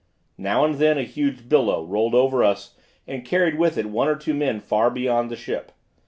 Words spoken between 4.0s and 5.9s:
or two men far beyond the ship.